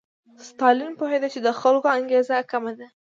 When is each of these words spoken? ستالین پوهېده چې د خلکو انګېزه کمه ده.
ستالین 0.47 0.91
پوهېده 0.99 1.27
چې 1.33 1.39
د 1.41 1.47
خلکو 1.61 1.87
انګېزه 1.97 2.35
کمه 2.51 2.73
ده. 2.79 2.87